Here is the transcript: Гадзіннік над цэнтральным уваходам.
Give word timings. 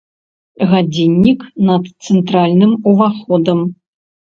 Гадзіннік 0.71 1.39
над 1.69 1.83
цэнтральным 2.09 2.77
уваходам. 2.89 3.59